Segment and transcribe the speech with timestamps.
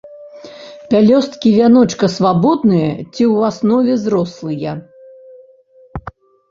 [0.93, 4.77] Пялёсткі вяночка свабодныя ці ў аснове зрослыя.